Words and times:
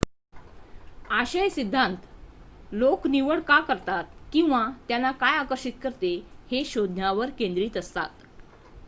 आशय 1.09 1.49
सिद्धांत 1.49 2.07
लोक 2.71 3.05
निवड 3.07 3.41
का 3.43 3.59
करतात 3.67 4.03
किंवा 4.33 4.65
त्यांना 4.87 5.11
काय 5.19 5.37
आकर्षित 5.37 5.73
करते 5.83 6.15
हे 6.51 6.63
शोधण्यावर 6.65 7.29
केंद्रित 7.29 7.77
असतात 7.77 8.25